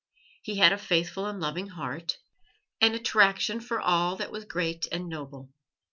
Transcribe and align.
He 0.41 0.57
had 0.57 0.73
a 0.73 0.79
faithful 0.79 1.27
and 1.27 1.39
loving 1.39 1.67
heart, 1.67 2.17
an 2.81 2.95
attraction 2.95 3.59
for 3.59 3.79
all 3.79 4.15
that 4.15 4.31
was 4.31 4.45
great 4.45 4.87
and 4.91 5.07
noble. 5.07 5.51